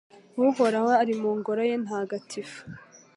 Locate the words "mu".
1.21-1.31